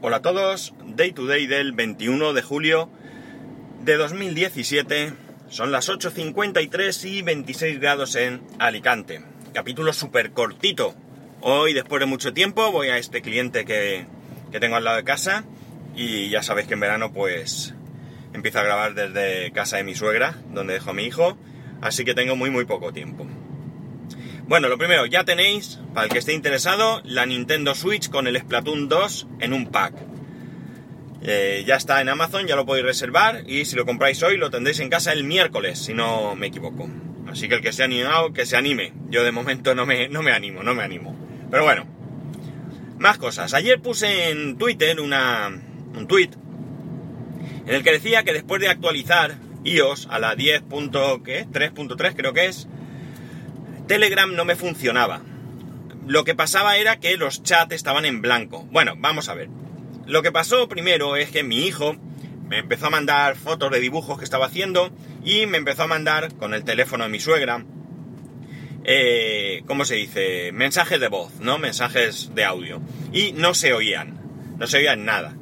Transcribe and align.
Hola 0.00 0.18
a 0.18 0.22
todos, 0.22 0.74
Day 0.94 1.10
to 1.10 1.26
Day 1.26 1.48
del 1.48 1.72
21 1.72 2.32
de 2.32 2.40
julio 2.40 2.88
de 3.82 3.96
2017, 3.96 5.12
son 5.48 5.72
las 5.72 5.88
8.53 5.88 7.10
y 7.10 7.22
26 7.22 7.80
grados 7.80 8.14
en 8.14 8.40
Alicante. 8.60 9.22
Capítulo 9.52 9.92
súper 9.92 10.30
cortito. 10.30 10.94
Hoy, 11.40 11.72
después 11.72 11.98
de 11.98 12.06
mucho 12.06 12.32
tiempo, 12.32 12.70
voy 12.70 12.90
a 12.90 12.98
este 12.98 13.22
cliente 13.22 13.64
que, 13.64 14.06
que 14.52 14.60
tengo 14.60 14.76
al 14.76 14.84
lado 14.84 14.98
de 14.98 15.02
casa 15.02 15.42
y 15.96 16.28
ya 16.28 16.44
sabéis 16.44 16.68
que 16.68 16.74
en 16.74 16.80
verano 16.80 17.12
pues 17.12 17.74
empiezo 18.32 18.60
a 18.60 18.62
grabar 18.62 18.94
desde 18.94 19.50
casa 19.50 19.78
de 19.78 19.82
mi 19.82 19.96
suegra, 19.96 20.36
donde 20.52 20.74
dejo 20.74 20.90
a 20.90 20.94
mi 20.94 21.06
hijo, 21.06 21.36
así 21.80 22.04
que 22.04 22.14
tengo 22.14 22.36
muy 22.36 22.50
muy 22.50 22.66
poco 22.66 22.92
tiempo. 22.92 23.26
Bueno, 24.48 24.70
lo 24.70 24.78
primero, 24.78 25.04
ya 25.04 25.24
tenéis, 25.24 25.78
para 25.92 26.06
el 26.06 26.10
que 26.10 26.20
esté 26.20 26.32
interesado, 26.32 27.02
la 27.04 27.26
Nintendo 27.26 27.74
Switch 27.74 28.08
con 28.08 28.26
el 28.26 28.38
Splatoon 28.38 28.88
2 28.88 29.26
en 29.40 29.52
un 29.52 29.70
pack. 29.70 29.92
Eh, 31.20 31.64
ya 31.66 31.76
está 31.76 32.00
en 32.00 32.08
Amazon, 32.08 32.46
ya 32.46 32.56
lo 32.56 32.64
podéis 32.64 32.86
reservar 32.86 33.42
y 33.46 33.66
si 33.66 33.76
lo 33.76 33.84
compráis 33.84 34.22
hoy 34.22 34.38
lo 34.38 34.48
tendréis 34.48 34.80
en 34.80 34.88
casa 34.88 35.12
el 35.12 35.24
miércoles, 35.24 35.78
si 35.78 35.92
no 35.92 36.34
me 36.34 36.46
equivoco. 36.46 36.88
Así 37.30 37.46
que 37.46 37.56
el 37.56 37.60
que 37.60 37.74
se 37.74 37.82
ha 37.82 37.84
animado, 37.84 38.32
que 38.32 38.46
se 38.46 38.56
anime. 38.56 38.94
Yo 39.10 39.22
de 39.22 39.32
momento 39.32 39.74
no 39.74 39.84
me, 39.84 40.08
no 40.08 40.22
me 40.22 40.32
animo, 40.32 40.62
no 40.62 40.74
me 40.74 40.82
animo. 40.82 41.14
Pero 41.50 41.64
bueno, 41.64 41.84
más 42.98 43.18
cosas. 43.18 43.52
Ayer 43.52 43.78
puse 43.82 44.30
en 44.30 44.56
Twitter 44.56 44.98
un 44.98 46.06
tweet 46.08 46.30
en 47.66 47.74
el 47.74 47.82
que 47.82 47.92
decía 47.92 48.22
que 48.22 48.32
después 48.32 48.62
de 48.62 48.68
actualizar 48.68 49.36
iOS 49.64 50.08
a 50.10 50.18
la 50.18 50.34
10.3.3 50.34 52.14
creo 52.16 52.32
que 52.32 52.46
es, 52.46 52.66
Telegram 53.88 54.32
no 54.34 54.44
me 54.44 54.54
funcionaba. 54.54 55.22
Lo 56.06 56.24
que 56.24 56.34
pasaba 56.34 56.76
era 56.76 57.00
que 57.00 57.16
los 57.16 57.42
chats 57.42 57.74
estaban 57.74 58.04
en 58.04 58.22
blanco. 58.22 58.68
Bueno, 58.70 58.94
vamos 58.98 59.28
a 59.28 59.34
ver. 59.34 59.48
Lo 60.06 60.22
que 60.22 60.30
pasó 60.30 60.68
primero 60.68 61.16
es 61.16 61.30
que 61.30 61.42
mi 61.42 61.66
hijo 61.66 61.96
me 62.48 62.58
empezó 62.58 62.86
a 62.86 62.90
mandar 62.90 63.36
fotos 63.36 63.70
de 63.70 63.80
dibujos 63.80 64.18
que 64.18 64.24
estaba 64.24 64.46
haciendo 64.46 64.90
y 65.24 65.46
me 65.46 65.58
empezó 65.58 65.82
a 65.82 65.86
mandar 65.86 66.34
con 66.34 66.54
el 66.54 66.64
teléfono 66.64 67.04
de 67.04 67.10
mi 67.10 67.18
suegra, 67.18 67.64
eh, 68.84 69.62
¿cómo 69.66 69.84
se 69.84 69.96
dice? 69.96 70.50
Mensajes 70.52 71.00
de 71.00 71.08
voz, 71.08 71.40
¿no? 71.40 71.58
Mensajes 71.58 72.34
de 72.34 72.44
audio. 72.44 72.80
Y 73.12 73.32
no 73.32 73.54
se 73.54 73.72
oían, 73.72 74.18
no 74.58 74.66
se 74.66 74.78
oían 74.78 75.04
nada. 75.04 75.34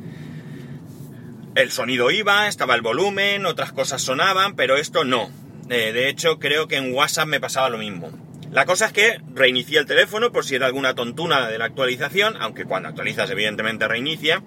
El 1.54 1.70
sonido 1.70 2.10
iba, 2.10 2.48
estaba 2.48 2.74
el 2.74 2.82
volumen, 2.82 3.46
otras 3.46 3.72
cosas 3.72 4.02
sonaban, 4.02 4.56
pero 4.56 4.76
esto 4.76 5.04
no. 5.04 5.30
Eh, 5.68 5.92
de 5.92 6.08
hecho, 6.08 6.38
creo 6.38 6.68
que 6.68 6.76
en 6.76 6.92
WhatsApp 6.92 7.28
me 7.28 7.40
pasaba 7.40 7.70
lo 7.70 7.78
mismo. 7.78 8.25
La 8.56 8.64
cosa 8.64 8.86
es 8.86 8.92
que 8.94 9.20
reinicié 9.34 9.78
el 9.78 9.84
teléfono 9.84 10.32
por 10.32 10.46
si 10.46 10.54
era 10.54 10.64
alguna 10.64 10.94
tontuna 10.94 11.46
de 11.46 11.58
la 11.58 11.66
actualización, 11.66 12.38
aunque 12.40 12.64
cuando 12.64 12.88
actualizas 12.88 13.28
evidentemente 13.28 13.86
reinicia. 13.86 14.42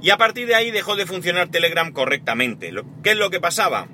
Y 0.00 0.08
a 0.08 0.16
partir 0.16 0.46
de 0.46 0.54
ahí 0.54 0.70
dejó 0.70 0.96
de 0.96 1.04
funcionar 1.04 1.48
Telegram 1.48 1.92
correctamente. 1.92 2.72
¿Qué 3.02 3.10
es 3.10 3.18
lo 3.18 3.28
que 3.28 3.38
pasaba? 3.38 3.86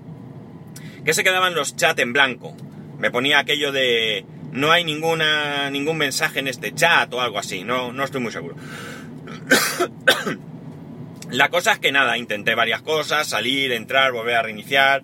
Que 1.04 1.14
se 1.14 1.24
quedaban 1.24 1.56
los 1.56 1.74
chats 1.74 1.98
en 1.98 2.12
blanco. 2.12 2.56
Me 3.00 3.10
ponía 3.10 3.40
aquello 3.40 3.72
de 3.72 4.24
no 4.52 4.70
hay 4.70 4.84
ninguna, 4.84 5.68
ningún 5.68 5.98
mensaje 5.98 6.38
en 6.38 6.46
este 6.46 6.72
chat 6.72 7.12
o 7.12 7.20
algo 7.20 7.40
así. 7.40 7.64
No, 7.64 7.92
no 7.92 8.04
estoy 8.04 8.20
muy 8.20 8.30
seguro. 8.30 8.54
La 11.30 11.48
cosa 11.48 11.72
es 11.72 11.80
que 11.80 11.90
nada, 11.90 12.16
intenté 12.18 12.54
varias 12.54 12.82
cosas, 12.82 13.26
salir, 13.26 13.72
entrar, 13.72 14.12
volver 14.12 14.36
a 14.36 14.42
reiniciar. 14.42 15.02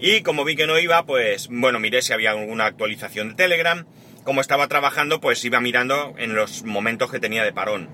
Y 0.00 0.22
como 0.22 0.44
vi 0.44 0.56
que 0.56 0.66
no 0.66 0.78
iba, 0.78 1.04
pues 1.04 1.48
bueno, 1.50 1.78
miré 1.78 2.00
si 2.00 2.14
había 2.14 2.30
alguna 2.30 2.64
actualización 2.64 3.28
de 3.30 3.34
Telegram. 3.34 3.84
Como 4.24 4.40
estaba 4.40 4.66
trabajando, 4.68 5.20
pues 5.20 5.44
iba 5.44 5.60
mirando 5.60 6.14
en 6.18 6.34
los 6.34 6.64
momentos 6.64 7.10
que 7.10 7.20
tenía 7.20 7.44
de 7.44 7.52
parón. 7.52 7.88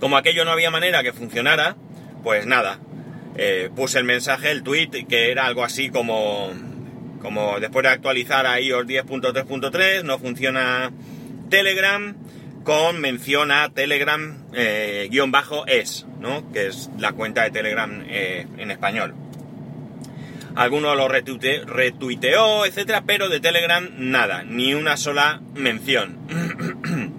Como 0.00 0.16
aquello 0.16 0.44
no 0.44 0.50
había 0.50 0.70
manera 0.70 1.04
que 1.04 1.12
funcionara, 1.12 1.76
pues 2.24 2.46
nada, 2.46 2.80
eh, 3.36 3.70
puse 3.74 3.98
el 3.98 4.04
mensaje, 4.04 4.50
el 4.50 4.64
tweet, 4.64 5.06
que 5.08 5.30
era 5.30 5.46
algo 5.46 5.62
así 5.64 5.90
como, 5.90 6.50
como 7.20 7.60
después 7.60 7.84
de 7.84 7.90
actualizar 7.90 8.46
a 8.46 8.60
iOS 8.60 8.86
10.3.3, 8.86 10.02
no 10.02 10.18
funciona 10.18 10.90
Telegram, 11.48 12.16
con 12.64 13.00
mención 13.00 13.52
a 13.52 13.70
Telegram 13.70 14.44
eh, 14.54 15.08
¿no? 16.20 16.52
Que 16.52 16.66
es 16.66 16.90
la 16.98 17.12
cuenta 17.12 17.44
de 17.44 17.50
Telegram 17.50 18.04
eh, 18.08 18.46
en 18.58 18.70
español. 18.70 19.14
Alguno 20.54 20.94
lo 20.94 21.08
retuiteó, 21.08 22.66
etcétera, 22.66 23.04
pero 23.06 23.28
de 23.28 23.40
Telegram 23.40 23.88
nada, 23.96 24.44
ni 24.44 24.74
una 24.74 24.96
sola 24.96 25.40
mención. 25.54 26.18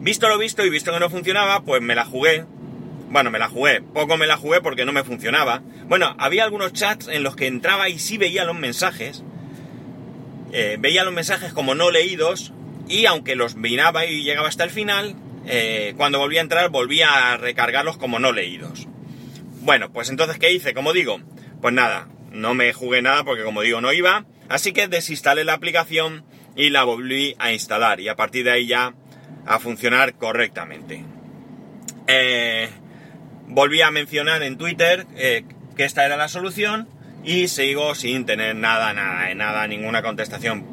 visto 0.00 0.28
lo 0.28 0.38
visto 0.38 0.64
y 0.64 0.70
visto 0.70 0.92
que 0.92 1.00
no 1.00 1.08
funcionaba, 1.08 1.62
pues 1.64 1.80
me 1.80 1.94
la 1.94 2.04
jugué. 2.04 2.44
Bueno, 3.08 3.30
me 3.30 3.38
la 3.38 3.48
jugué, 3.48 3.80
poco 3.80 4.16
me 4.16 4.26
la 4.26 4.36
jugué 4.36 4.60
porque 4.60 4.84
no 4.84 4.92
me 4.92 5.04
funcionaba. 5.04 5.62
Bueno, 5.88 6.14
había 6.18 6.44
algunos 6.44 6.72
chats 6.72 7.08
en 7.08 7.22
los 7.22 7.36
que 7.36 7.46
entraba 7.46 7.88
y 7.88 7.98
sí 7.98 8.18
veía 8.18 8.44
los 8.44 8.56
mensajes. 8.56 9.24
Eh, 10.52 10.76
veía 10.78 11.04
los 11.04 11.14
mensajes 11.14 11.52
como 11.52 11.74
no 11.74 11.90
leídos 11.90 12.52
y 12.88 13.06
aunque 13.06 13.36
los 13.36 13.56
miraba 13.56 14.06
y 14.06 14.22
llegaba 14.22 14.48
hasta 14.48 14.64
el 14.64 14.70
final, 14.70 15.16
eh, 15.46 15.94
cuando 15.96 16.18
volvía 16.18 16.40
a 16.40 16.42
entrar 16.42 16.70
volvía 16.70 17.32
a 17.32 17.36
recargarlos 17.36 17.96
como 17.96 18.18
no 18.18 18.32
leídos. 18.32 18.86
Bueno, 19.62 19.92
pues 19.92 20.10
entonces, 20.10 20.38
¿qué 20.38 20.52
hice? 20.52 20.74
Como 20.74 20.92
digo, 20.92 21.20
pues 21.60 21.74
nada, 21.74 22.08
no 22.32 22.54
me 22.54 22.72
jugué 22.72 23.02
nada 23.02 23.24
porque 23.24 23.44
como 23.44 23.62
digo 23.62 23.80
no 23.80 23.92
iba, 23.92 24.24
así 24.48 24.72
que 24.72 24.88
desinstalé 24.88 25.44
la 25.44 25.54
aplicación 25.54 26.24
y 26.54 26.70
la 26.70 26.84
volví 26.84 27.34
a 27.38 27.52
instalar 27.52 28.00
y 28.00 28.08
a 28.08 28.16
partir 28.16 28.44
de 28.44 28.52
ahí 28.52 28.66
ya 28.66 28.94
a 29.46 29.58
funcionar 29.58 30.14
correctamente. 30.14 31.04
Eh, 32.08 32.68
volví 33.48 33.82
a 33.82 33.90
mencionar 33.90 34.42
en 34.42 34.56
Twitter 34.58 35.06
eh, 35.16 35.44
que 35.76 35.84
esta 35.84 36.04
era 36.04 36.16
la 36.16 36.28
solución 36.28 36.88
y 37.24 37.48
sigo 37.48 37.94
sin 37.94 38.24
tener 38.24 38.54
nada, 38.56 38.92
nada, 38.92 39.34
nada, 39.34 39.66
ninguna 39.66 40.02
contestación 40.02 40.64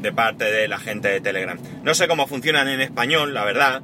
de 0.00 0.12
parte 0.12 0.44
de 0.44 0.68
la 0.68 0.78
gente 0.78 1.08
de 1.08 1.20
Telegram. 1.20 1.58
No 1.82 1.94
sé 1.94 2.08
cómo 2.08 2.26
funcionan 2.26 2.68
en 2.68 2.80
español, 2.80 3.34
la 3.34 3.44
verdad. 3.44 3.82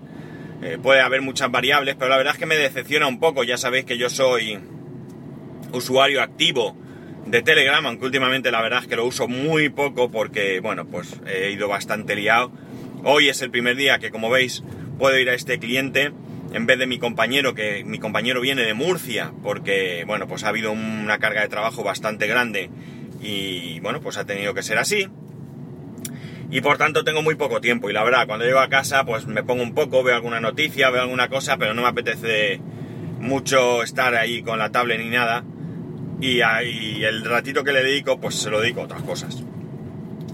Eh, 0.63 0.77
puede 0.83 1.01
haber 1.01 1.23
muchas 1.23 1.51
variables, 1.51 1.95
pero 1.95 2.09
la 2.09 2.17
verdad 2.17 2.35
es 2.35 2.39
que 2.39 2.47
me 2.47 2.57
decepciona 2.57 3.07
un 3.07 3.21
poco. 3.21 3.45
Ya 3.45 3.57
sabéis 3.57 3.85
que 3.85 3.97
yo 3.97 4.11
soy 4.11 4.59
usuario 5.73 6.23
activo 6.23 6.77
de 7.27 7.43
Telegram, 7.43 7.85
aunque 7.87 8.07
últimamente 8.07 8.51
la 8.51 8.63
verdad 8.63 8.81
es 8.83 8.89
que 8.89 8.97
lo 8.97 9.05
uso 9.05 9.29
muy 9.29 9.69
poco 9.69 10.11
porque, 10.11 10.61
bueno, 10.61 10.87
pues 10.87 11.21
he 11.27 11.51
ido 11.51 11.69
bastante 11.69 12.17
liado. 12.17 12.51
Hoy 13.05 13.29
es 13.29 13.43
el 13.43 13.51
primer 13.51 13.77
día 13.77 13.99
que, 13.99 14.11
como 14.11 14.31
veis, 14.31 14.65
puedo 14.99 15.19
ir 15.19 15.29
a 15.29 15.35
este 15.35 15.59
cliente 15.59 16.13
en 16.55 16.67
vez 16.67 16.79
de 16.79 16.87
mi 16.87 16.99
compañero, 16.99 17.55
que 17.55 17.85
mi 17.85 17.99
compañero 17.99 18.41
viene 18.41 18.63
de 18.63 18.73
Murcia, 18.73 19.33
porque, 19.43 20.05
bueno, 20.07 20.27
pues 20.27 20.45
ha 20.45 20.49
habido 20.49 20.73
una 20.73 21.19
carga 21.19 21.43
de 21.43 21.49
trabajo 21.49 21.85
bastante 21.85 22.27
grande 22.27 22.71
y, 23.21 23.81
bueno, 23.81 24.01
pues 24.01 24.17
ha 24.17 24.25
tenido 24.25 24.55
que 24.55 24.63
ser 24.63 24.79
así. 24.79 25.09
Y 26.51 26.63
por 26.63 26.79
tanto 26.79 27.05
tengo 27.05 27.21
muy 27.21 27.35
poco 27.35 27.61
tiempo 27.61 27.91
y 27.91 27.93
la 27.93 28.03
verdad, 28.03 28.27
cuando 28.27 28.47
llego 28.47 28.61
a 28.61 28.71
casa, 28.71 29.05
pues 29.05 29.27
me 29.27 29.43
pongo 29.43 29.63
un 29.63 29.75
poco, 29.75 30.03
veo 30.03 30.15
alguna 30.15 30.41
noticia, 30.41 30.89
veo 30.89 31.03
alguna 31.03 31.29
cosa, 31.29 31.59
pero 31.59 31.75
no 31.75 31.83
me 31.83 31.89
apetece 31.89 32.59
mucho 33.21 33.83
estar 33.83 34.15
ahí 34.15 34.43
con 34.43 34.59
la 34.59 34.71
tablet 34.71 34.99
ni 35.01 35.11
nada 35.11 35.45
y, 36.21 36.41
el 36.41 37.25
ratito 37.25 37.65
que 37.65 37.73
le 37.73 37.83
dedico, 37.83 38.21
pues 38.21 38.35
se 38.35 38.51
lo 38.51 38.61
dedico 38.61 38.81
a 38.81 38.85
otras 38.85 39.03
cosas. 39.03 39.43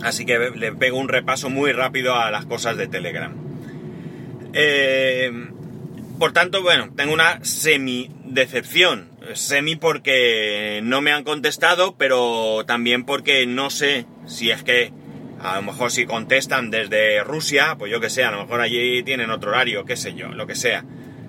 Así 0.02 0.24
que 0.24 0.38
le 0.54 0.72
pego 0.72 0.98
un 0.98 1.08
repaso 1.08 1.50
muy 1.50 1.72
rápido 1.72 2.14
a 2.14 2.30
las 2.30 2.46
cosas 2.46 2.76
de 2.76 2.86
Telegram. 2.88 3.34
Eh, 4.52 5.30
por 6.18 6.32
tanto, 6.32 6.62
bueno, 6.62 6.90
tengo 6.94 7.12
una 7.12 7.44
semi-decepción. 7.44 9.10
Semi 9.32 9.76
porque 9.76 10.80
no 10.82 11.00
me 11.00 11.12
han 11.12 11.24
contestado, 11.24 11.96
pero 11.96 12.64
también 12.66 13.04
porque 13.04 13.46
no 13.46 13.70
sé 13.70 14.06
si 14.26 14.50
es 14.50 14.62
que 14.62 14.92
a 15.40 15.56
lo 15.56 15.62
mejor 15.62 15.90
si 15.90 16.06
contestan 16.06 16.70
desde 16.70 17.22
Rusia, 17.24 17.76
pues 17.78 17.90
yo 17.90 18.00
que 18.00 18.10
sé, 18.10 18.24
a 18.24 18.30
lo 18.30 18.42
mejor 18.42 18.60
allí 18.60 19.02
tienen 19.02 19.30
otro 19.30 19.50
horario, 19.50 19.84
qué 19.84 19.96
sé 19.96 20.14
yo, 20.14 20.28
lo 20.28 20.46
que 20.46 20.54
sea. 20.54 20.84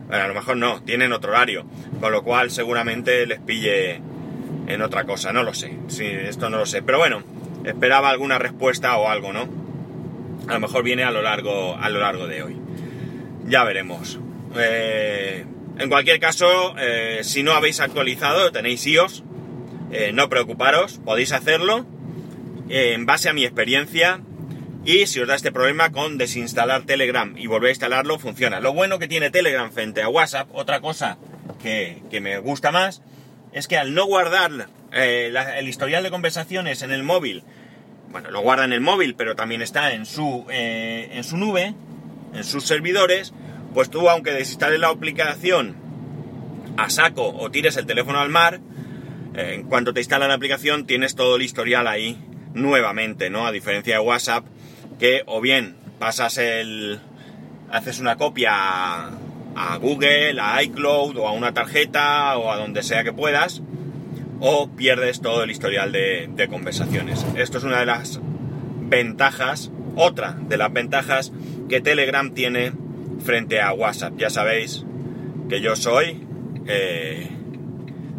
A 0.10 0.28
lo 0.28 0.34
mejor 0.34 0.58
no, 0.58 0.84
tienen 0.84 1.12
otro 1.12 1.32
horario, 1.32 1.66
con 2.00 2.12
lo 2.12 2.24
cual 2.24 2.52
seguramente 2.52 3.26
les 3.26 3.40
pille 3.40 4.02
en 4.68 4.82
otra 4.82 5.06
cosa, 5.06 5.32
no 5.32 5.44
lo 5.44 5.54
sé. 5.54 5.78
Sí, 5.88 6.06
esto 6.06 6.50
no 6.50 6.58
lo 6.58 6.66
sé. 6.66 6.82
Pero 6.82 6.98
bueno, 6.98 7.24
esperaba 7.64 8.10
alguna 8.10 8.40
respuesta 8.40 8.98
o 8.98 9.10
algo, 9.10 9.34
¿no? 9.34 9.48
A 10.48 10.54
lo 10.54 10.60
mejor 10.60 10.84
viene 10.84 11.04
a 11.04 11.12
lo 11.12 11.22
largo, 11.22 11.76
a 11.76 11.90
lo 11.90 12.00
largo 12.00 12.28
de 12.28 12.44
hoy. 12.44 12.58
Ya 13.46 13.64
veremos. 13.64 14.20
Eh, 14.58 15.46
en 15.78 15.90
cualquier 15.90 16.20
caso, 16.20 16.76
eh, 16.80 17.20
si 17.24 17.44
no 17.44 17.54
habéis 17.54 17.80
actualizado, 17.80 18.52
tenéis 18.52 18.86
iOS, 18.86 19.24
eh, 19.92 20.12
no 20.14 20.30
preocuparos, 20.30 21.00
podéis 21.04 21.32
hacerlo 21.32 21.86
en 22.70 23.06
base 23.06 23.30
a 23.30 23.34
mi 23.34 23.44
experiencia. 23.44 24.22
Y 24.84 25.08
si 25.08 25.20
os 25.20 25.28
da 25.28 25.34
este 25.34 25.52
problema 25.52 25.92
con 25.92 26.20
desinstalar 26.20 26.84
Telegram 26.84 27.36
y 27.38 27.48
volver 27.48 27.70
a 27.70 27.72
instalarlo, 27.72 28.20
funciona. 28.20 28.60
Lo 28.60 28.72
bueno 28.72 29.00
que 29.00 29.08
tiene 29.08 29.32
Telegram 29.32 29.72
frente 29.72 30.04
a 30.04 30.10
WhatsApp, 30.10 30.48
otra 30.54 30.80
cosa 30.80 31.18
que, 31.62 32.04
que 32.12 32.22
me 32.22 32.38
gusta 32.38 32.72
más, 32.72 33.02
es 33.56 33.70
que 33.70 33.78
al 33.78 33.94
no 33.94 34.06
guardar 34.06 34.68
eh, 34.92 35.34
el 35.58 35.68
historial 35.68 36.04
de 36.04 36.12
conversaciones 36.12 36.82
en 36.82 36.92
el 36.92 37.04
móvil, 37.04 37.42
bueno, 38.12 38.30
lo 38.30 38.42
guarda 38.42 38.66
en 38.66 38.74
el 38.74 38.82
móvil, 38.82 39.16
pero 39.16 39.36
también 39.36 39.62
está 39.62 39.94
en 39.94 40.06
su, 40.06 40.46
eh, 40.52 41.10
en 41.14 41.24
su 41.24 41.38
nube, 41.38 41.74
en 42.34 42.44
sus 42.44 42.66
servidores, 42.66 43.34
pues 43.74 43.90
tú 43.90 44.10
aunque 44.10 44.32
desinstales 44.32 44.80
la 44.80 44.90
aplicación 44.90 45.74
a 46.76 46.90
saco 46.90 47.30
o 47.30 47.50
tires 47.50 47.78
el 47.78 47.86
teléfono 47.86 48.20
al 48.20 48.30
mar, 48.30 48.60
eh, 49.34 49.54
en 49.54 49.64
cuanto 49.64 49.94
te 49.94 50.02
instala 50.02 50.28
la 50.28 50.34
aplicación 50.34 50.86
tienes 50.86 51.16
todo 51.16 51.38
el 51.38 51.42
historial 51.42 51.88
ahí 51.88 52.18
nuevamente, 52.54 53.30
¿no? 53.30 53.48
A 53.48 53.54
diferencia 53.54 53.96
de 53.96 54.02
WhatsApp, 54.02 54.46
que 55.00 55.24
o 55.28 55.40
bien 55.40 55.78
pasas 55.98 56.38
el... 56.38 57.00
haces 57.72 58.02
una 58.02 58.18
copia 58.18 59.12
a, 59.56 59.78
Google, 59.78 60.40
a 60.40 60.62
iCloud 60.64 61.18
o 61.18 61.28
a 61.28 61.32
una 61.32 61.54
tarjeta 61.54 62.38
o 62.38 62.52
a 62.52 62.58
donde 62.58 62.84
sea 62.84 63.04
que 63.04 63.14
puedas, 63.14 63.62
o 64.40 64.70
pierdes 64.70 65.22
todo 65.22 65.44
el 65.44 65.52
historial 65.52 65.92
de, 65.92 66.48
conversaciones. 66.50 67.26
Esto 67.38 67.58
es 67.58 67.64
una 67.64 67.80
de 67.80 67.86
las 67.86 68.20
ventajas, 68.82 69.72
otra 69.96 70.38
de 70.40 70.58
las 70.58 70.72
ventajas 70.72 71.32
que 71.70 71.82
Telegram 71.82 72.34
tiene 72.34 72.74
frente 73.24 73.62
a 73.62 73.74
WhatsApp. 73.74 74.14
Ya 74.18 74.30
sabéis 74.30 74.86
que 75.50 75.62
yo 75.62 75.76
soy, 75.76 76.26
eh, 76.68 77.30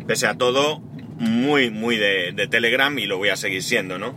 pese 0.06 0.26
a 0.26 0.34
todo, 0.34 0.80
muy, 1.18 1.70
muy 1.70 1.96
de, 1.96 2.48
Telegram 2.50 2.98
y 2.98 3.06
lo 3.06 3.18
voy 3.18 3.28
a 3.28 3.36
seguir 3.36 3.62
siendo, 3.62 3.98
¿no? 3.98 4.14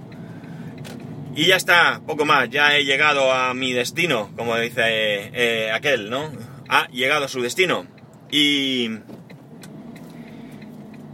Y 1.35 1.45
ya 1.45 1.55
está, 1.55 2.01
poco 2.05 2.25
más, 2.25 2.49
ya 2.49 2.75
he 2.75 2.85
llegado 2.85 3.31
a 3.31 3.53
mi 3.53 3.71
destino, 3.71 4.29
como 4.35 4.57
dice 4.57 4.81
eh, 4.83 5.71
aquel, 5.71 6.09
¿no? 6.09 6.31
Ha 6.69 6.87
llegado 6.89 7.25
a 7.25 7.27
su 7.27 7.41
destino. 7.41 7.87
Y... 8.31 8.91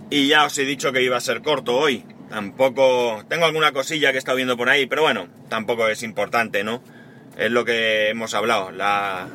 Y 0.10 0.28
ya 0.28 0.46
os 0.46 0.58
he 0.60 0.66
dicho 0.66 0.92
que 0.92 1.02
iba 1.02 1.18
a 1.18 1.22
ser 1.22 1.42
corto 1.42 1.76
hoy. 1.76 2.06
Tampoco... 2.30 3.24
Tengo 3.28 3.46
alguna 3.46 3.72
cosilla 3.72 4.12
que 4.12 4.18
he 4.18 4.20
estado 4.20 4.36
viendo 4.36 4.58
por 4.58 4.70
ahí, 4.70 4.86
pero 4.86 5.02
bueno, 5.02 5.28
tampoco 5.50 5.88
es 5.88 6.04
importante, 6.04 6.64
¿no? 6.64 6.84
Es 7.38 7.52
lo 7.52 7.66
que 7.66 8.10
hemos 8.10 8.34
hablado, 8.34 8.72
la, 8.72 9.28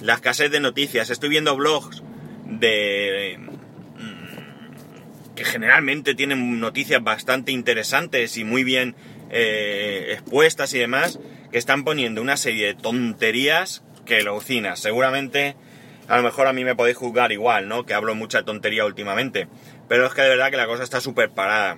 la 0.00 0.14
escasez 0.14 0.50
de 0.50 0.60
noticias. 0.60 1.10
Estoy 1.10 1.28
viendo 1.28 1.56
blogs 1.56 2.02
de 2.46 3.38
mm, 3.38 5.34
que 5.34 5.44
generalmente 5.44 6.14
tienen 6.14 6.60
noticias 6.60 7.02
bastante 7.02 7.52
interesantes 7.52 8.36
y 8.38 8.44
muy 8.44 8.64
bien 8.64 8.94
eh, 9.30 10.08
expuestas 10.12 10.72
y 10.74 10.78
demás, 10.78 11.18
que 11.50 11.58
están 11.58 11.84
poniendo 11.84 12.22
una 12.22 12.36
serie 12.36 12.66
de 12.66 12.74
tonterías 12.74 13.82
que 14.08 14.22
lo 14.22 14.34
ucinas. 14.34 14.80
Seguramente, 14.80 15.54
a 16.08 16.16
lo 16.16 16.24
mejor 16.24 16.48
a 16.48 16.52
mí 16.52 16.64
me 16.64 16.74
podéis 16.74 16.96
juzgar 16.96 17.30
igual, 17.30 17.68
¿no? 17.68 17.84
Que 17.84 17.94
hablo 17.94 18.16
mucha 18.16 18.42
tontería 18.42 18.84
últimamente. 18.84 19.46
Pero 19.86 20.06
es 20.06 20.14
que 20.14 20.22
de 20.22 20.30
verdad 20.30 20.50
que 20.50 20.56
la 20.56 20.66
cosa 20.66 20.82
está 20.82 21.00
súper 21.00 21.30
parada. 21.30 21.76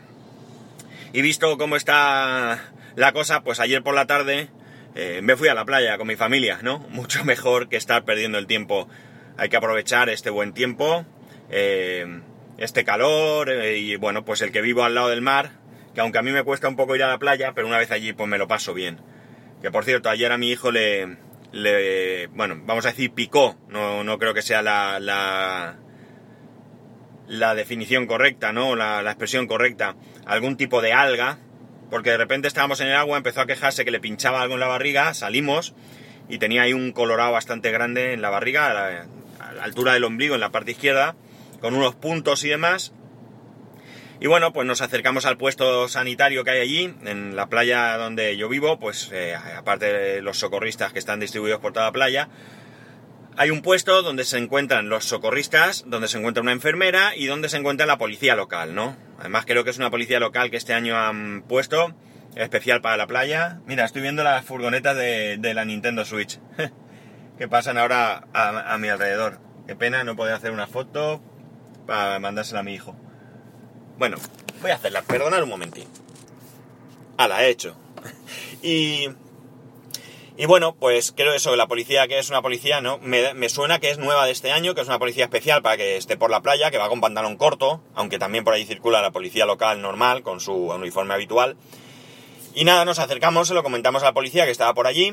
Y 1.12 1.20
visto 1.20 1.58
cómo 1.58 1.76
está 1.76 2.72
la 2.94 3.12
cosa, 3.12 3.42
pues 3.42 3.60
ayer 3.60 3.82
por 3.82 3.94
la 3.94 4.06
tarde 4.06 4.48
eh, 4.94 5.20
me 5.22 5.36
fui 5.36 5.48
a 5.48 5.54
la 5.54 5.64
playa 5.64 5.98
con 5.98 6.06
mi 6.06 6.16
familia, 6.16 6.60
¿no? 6.62 6.78
Mucho 6.90 7.24
mejor 7.24 7.68
que 7.68 7.76
estar 7.76 8.04
perdiendo 8.04 8.38
el 8.38 8.46
tiempo. 8.46 8.88
Hay 9.36 9.48
que 9.48 9.56
aprovechar 9.56 10.08
este 10.08 10.30
buen 10.30 10.52
tiempo, 10.52 11.04
eh, 11.50 12.20
este 12.58 12.84
calor 12.84 13.50
eh, 13.50 13.78
y 13.78 13.96
bueno, 13.96 14.24
pues 14.24 14.42
el 14.42 14.52
que 14.52 14.60
vivo 14.60 14.84
al 14.84 14.94
lado 14.94 15.08
del 15.08 15.22
mar, 15.22 15.52
que 15.94 16.00
aunque 16.00 16.18
a 16.18 16.22
mí 16.22 16.30
me 16.30 16.44
cuesta 16.44 16.68
un 16.68 16.76
poco 16.76 16.94
ir 16.94 17.02
a 17.02 17.08
la 17.08 17.18
playa, 17.18 17.52
pero 17.54 17.66
una 17.66 17.78
vez 17.78 17.90
allí 17.90 18.12
pues 18.12 18.28
me 18.28 18.38
lo 18.38 18.46
paso 18.46 18.74
bien. 18.74 18.98
Que 19.60 19.70
por 19.70 19.84
cierto, 19.84 20.08
ayer 20.08 20.30
a 20.30 20.38
mi 20.38 20.50
hijo 20.50 20.70
le, 20.70 21.16
le 21.52 22.28
bueno, 22.28 22.60
vamos 22.64 22.84
a 22.86 22.90
decir 22.90 23.12
picó, 23.12 23.56
no, 23.68 24.04
no 24.04 24.18
creo 24.18 24.34
que 24.34 24.42
sea 24.42 24.62
la, 24.62 24.98
la, 27.26 27.54
definición 27.54 28.06
correcta, 28.06 28.52
¿no? 28.52 28.76
La, 28.76 29.02
la 29.02 29.10
expresión 29.10 29.46
correcta, 29.46 29.96
algún 30.26 30.56
tipo 30.56 30.80
de 30.80 30.92
alga, 30.92 31.38
porque 31.90 32.10
de 32.10 32.16
repente 32.16 32.48
estábamos 32.48 32.80
en 32.80 32.88
el 32.88 32.94
agua, 32.94 33.16
empezó 33.16 33.40
a 33.40 33.46
quejarse 33.46 33.84
que 33.84 33.90
le 33.90 34.00
pinchaba 34.00 34.42
algo 34.42 34.54
en 34.54 34.60
la 34.60 34.68
barriga, 34.68 35.12
salimos 35.14 35.74
y 36.30 36.38
tenía 36.38 36.62
ahí 36.62 36.72
un 36.72 36.92
colorado 36.92 37.32
bastante 37.32 37.72
grande 37.72 38.12
en 38.12 38.22
la 38.22 38.30
barriga, 38.30 38.70
a 38.70 38.74
la, 38.74 39.06
altura 39.62 39.92
del 39.92 40.04
ombligo, 40.04 40.36
en 40.36 40.40
la 40.40 40.50
parte 40.50 40.70
izquierda, 40.70 41.16
con 41.60 41.74
unos 41.74 41.96
puntos 41.96 42.44
y 42.44 42.48
demás. 42.48 42.92
Y 44.20 44.26
bueno, 44.26 44.52
pues 44.52 44.66
nos 44.66 44.82
acercamos 44.82 45.24
al 45.24 45.38
puesto 45.38 45.88
sanitario 45.88 46.44
que 46.44 46.50
hay 46.50 46.60
allí, 46.60 46.94
en 47.06 47.34
la 47.36 47.48
playa 47.48 47.96
donde 47.96 48.36
yo 48.36 48.50
vivo, 48.50 48.78
pues 48.78 49.08
eh, 49.12 49.34
aparte 49.34 49.90
de 49.90 50.20
los 50.20 50.38
socorristas 50.38 50.92
que 50.92 50.98
están 50.98 51.20
distribuidos 51.20 51.60
por 51.60 51.72
toda 51.72 51.86
la 51.86 51.92
playa, 51.92 52.28
hay 53.38 53.50
un 53.50 53.62
puesto 53.62 54.02
donde 54.02 54.24
se 54.24 54.36
encuentran 54.36 54.90
los 54.90 55.06
socorristas, 55.06 55.84
donde 55.86 56.08
se 56.08 56.18
encuentra 56.18 56.42
una 56.42 56.52
enfermera 56.52 57.16
y 57.16 57.24
donde 57.24 57.48
se 57.48 57.56
encuentra 57.56 57.86
la 57.86 57.96
policía 57.96 58.36
local, 58.36 58.74
¿no? 58.74 58.94
Además 59.18 59.46
creo 59.46 59.64
que 59.64 59.70
es 59.70 59.78
una 59.78 59.90
policía 59.90 60.20
local 60.20 60.50
que 60.50 60.58
este 60.58 60.74
año 60.74 60.98
han 60.98 61.40
puesto, 61.48 61.94
especial 62.36 62.82
para 62.82 62.98
la 62.98 63.06
playa. 63.06 63.60
Mira, 63.64 63.86
estoy 63.86 64.02
viendo 64.02 64.22
las 64.22 64.44
furgonetas 64.44 64.96
de, 64.96 65.52
la 65.54 65.64
Nintendo 65.64 66.04
Switch, 66.04 66.38
que 67.38 67.48
pasan 67.48 67.78
ahora 67.78 68.26
a, 68.34 68.76
mi 68.76 68.88
alrededor. 68.88 69.40
Qué 69.66 69.74
pena 69.76 70.04
no 70.04 70.16
poder 70.16 70.34
hacer 70.34 70.50
una 70.50 70.66
foto 70.66 71.22
para 71.86 72.18
mandársela 72.18 72.60
a 72.60 72.64
mi 72.64 72.74
hijo. 72.74 72.94
Bueno, 74.00 74.16
voy 74.62 74.70
a 74.70 74.76
hacerla, 74.76 75.02
perdonad 75.02 75.42
un 75.42 75.50
momentín. 75.50 75.84
Ah, 77.18 77.28
la 77.28 77.44
he 77.44 77.50
hecho. 77.50 77.76
y 78.62 79.08
y 80.38 80.46
bueno, 80.46 80.74
pues 80.74 81.12
creo 81.14 81.34
eso, 81.34 81.54
la 81.54 81.68
policía 81.68 82.08
que 82.08 82.18
es 82.18 82.30
una 82.30 82.40
policía, 82.40 82.80
¿no? 82.80 82.98
Me, 83.02 83.48
suena 83.50 83.78
que 83.78 83.90
es 83.90 83.98
nueva 83.98 84.24
de 84.24 84.32
este 84.32 84.52
año, 84.52 84.74
que 84.74 84.80
es 84.80 84.88
una 84.88 84.98
policía 84.98 85.24
especial 85.24 85.60
para 85.60 85.76
que 85.76 85.98
esté 85.98 86.16
por 86.16 86.30
la 86.30 86.40
playa, 86.40 86.70
que 86.70 86.78
va 86.78 86.88
con 86.88 87.02
pantalón 87.02 87.36
corto, 87.36 87.82
aunque 87.94 88.18
también 88.18 88.42
por 88.42 88.54
ahí 88.54 88.64
circula 88.64 89.02
la 89.02 89.10
policía 89.10 89.44
local 89.44 89.82
normal, 89.82 90.22
con 90.22 90.40
su 90.40 90.54
uniforme 90.54 91.12
habitual. 91.12 91.58
Y 92.54 92.64
nada, 92.64 92.86
nos 92.86 93.00
acercamos, 93.00 93.48
se 93.48 93.54
lo 93.54 93.62
comentamos 93.62 94.00
a 94.02 94.06
la 94.06 94.14
policía 94.14 94.46
que 94.46 94.50
estaba 94.50 94.72
por 94.72 94.86
allí, 94.86 95.12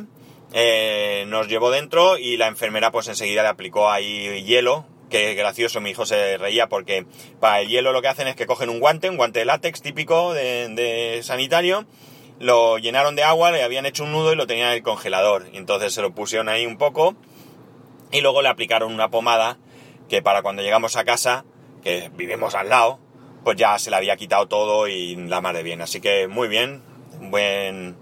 eh, 0.53 1.25
nos 1.27 1.49
llevó 1.49 1.71
dentro 1.71 2.17
y 2.17 2.37
la 2.37 2.47
enfermera 2.47 2.89
pues 2.91 3.09
enseguida 3.09 3.41
le 3.41 3.49
aplicó 3.49 3.89
ahí 3.89 4.45
hielo, 4.45 4.85
que 5.09 5.33
gracioso, 5.35 5.81
mi 5.81 5.91
hijo 5.91 6.05
se 6.05 6.37
reía 6.37 6.67
porque 6.67 7.05
para 7.39 7.61
el 7.61 7.69
hielo 7.69 7.91
lo 7.91 8.01
que 8.01 8.07
hacen 8.07 8.27
es 8.27 8.35
que 8.35 8.45
cogen 8.45 8.69
un 8.69 8.79
guante, 8.79 9.09
un 9.09 9.17
guante 9.17 9.39
de 9.39 9.45
látex 9.45 9.81
típico 9.81 10.33
de, 10.33 11.19
sanitario, 11.23 11.85
lo 12.39 12.77
llenaron 12.77 13.15
de 13.15 13.23
agua, 13.23 13.51
le 13.51 13.63
habían 13.63 13.85
hecho 13.85 14.03
un 14.03 14.11
nudo 14.11 14.33
y 14.33 14.35
lo 14.35 14.47
tenían 14.47 14.69
en 14.69 14.75
el 14.75 14.83
congelador. 14.83 15.47
Entonces 15.53 15.93
se 15.93 16.01
lo 16.01 16.11
pusieron 16.11 16.49
ahí 16.49 16.65
un 16.65 16.77
poco 16.77 17.15
y 18.11 18.21
luego 18.21 18.41
le 18.41 18.49
aplicaron 18.49 18.93
una 18.93 19.09
pomada 19.09 19.57
que 20.09 20.21
para 20.21 20.41
cuando 20.41 20.61
llegamos 20.61 20.95
a 20.95 21.03
casa, 21.03 21.45
que 21.83 22.11
vivimos 22.13 22.55
al 22.55 22.69
lado, 22.69 22.99
pues 23.43 23.57
ya 23.57 23.77
se 23.79 23.89
le 23.89 23.95
había 23.95 24.17
quitado 24.17 24.47
todo 24.47 24.87
y 24.87 25.15
la 25.15 25.41
madre 25.41 25.63
bien. 25.63 25.81
Así 25.81 26.01
que 26.01 26.27
muy 26.27 26.47
bien, 26.47 26.83
buen, 27.19 27.97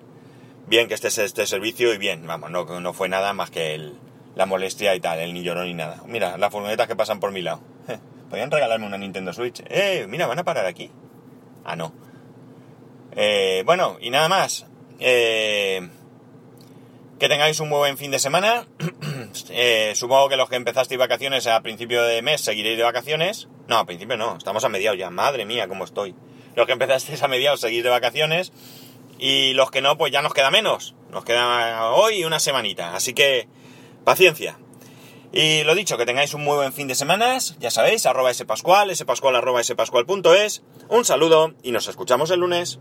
bien 0.67 0.87
que 0.87 0.95
esté 0.95 1.07
este 1.07 1.47
servicio 1.47 1.93
y 1.93 1.97
bien, 1.97 2.25
vamos, 2.25 2.51
no, 2.51 2.65
no 2.79 2.93
fue 2.93 3.09
nada 3.09 3.33
más 3.33 3.51
que 3.51 3.93
la 4.35 4.45
molestia 4.45 4.95
y 4.95 4.99
tal, 4.99 5.19
el 5.19 5.33
ni 5.33 5.43
lloró 5.43 5.63
ni 5.63 5.73
nada. 5.73 6.01
Mira, 6.05 6.37
las 6.37 6.51
furgonetas 6.51 6.87
que 6.87 6.95
pasan 6.95 7.19
por 7.19 7.31
mi 7.31 7.41
lado. 7.41 7.61
Podrían 8.29 8.51
regalarme 8.51 8.85
una 8.85 8.97
Nintendo 8.97 9.33
Switch. 9.33 9.63
Eh, 9.69 10.05
mira, 10.09 10.27
van 10.27 10.39
a 10.39 10.43
parar 10.43 10.65
aquí. 10.65 10.91
Ah, 11.63 11.75
no. 11.75 11.93
Eh, 13.15 13.63
bueno, 13.65 13.97
y 14.01 14.09
nada 14.09 14.27
más. 14.29 14.65
Eh, 14.99 15.89
que 17.19 17.29
tengáis 17.29 17.59
un 17.59 17.69
buen 17.69 17.97
fin 17.97 18.11
de 18.11 18.19
semana. 18.19 18.67
Eh, 19.49 19.91
supongo 19.95 20.29
que 20.29 20.37
los 20.37 20.49
que 20.49 20.55
empezasteis 20.55 20.97
vacaciones 20.97 21.45
a 21.47 21.59
principio 21.61 22.03
de 22.03 22.21
mes 22.21 22.39
seguiréis 22.39 22.77
de 22.77 22.83
vacaciones. 22.83 23.49
No, 23.67 23.77
a 23.79 23.85
principio 23.85 24.15
no, 24.15 24.37
estamos 24.37 24.63
a 24.63 24.69
mediados 24.69 24.97
ya. 24.97 25.09
Madre 25.09 25.45
mía, 25.45 25.67
cómo 25.67 25.83
estoy. 25.83 26.15
Los 26.55 26.65
que 26.65 26.71
empezasteis 26.71 27.21
a 27.21 27.27
mediados 27.27 27.59
seguís 27.59 27.83
de 27.83 27.89
vacaciones. 27.89 28.53
Y 29.19 29.53
los 29.53 29.71
que 29.71 29.81
no, 29.81 29.97
pues 29.97 30.13
ya 30.13 30.21
nos 30.21 30.33
queda 30.33 30.51
menos. 30.51 30.95
Nos 31.11 31.25
queda 31.25 31.91
hoy 31.91 32.23
una 32.23 32.39
semanita. 32.39 32.95
Así 32.95 33.13
que, 33.13 33.49
paciencia. 34.05 34.57
Y 35.33 35.63
lo 35.63 35.75
dicho, 35.75 35.97
que 35.97 36.05
tengáis 36.05 36.33
un 36.33 36.45
muy 36.45 36.55
buen 36.55 36.71
fin 36.71 36.87
de 36.87 36.95
semana. 36.95 37.37
Ya 37.59 37.69
sabéis, 37.69 38.05
arroba 38.05 38.33
spascual, 38.33 38.95
spascual 38.95 39.35
arroba 39.35 39.61
spascual.es. 39.61 40.63
Un 40.87 41.03
saludo 41.03 41.53
y 41.61 41.71
nos 41.71 41.89
escuchamos 41.89 42.31
el 42.31 42.39
lunes. 42.39 42.79